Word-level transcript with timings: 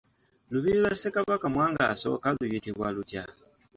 Lubiri 0.51 0.77
lwa 0.81 0.93
Ssekabaka 0.95 1.45
Mwanga 1.53 1.83
I 1.93 2.31
luyitibwa 2.39 2.87
lutya? 2.95 3.23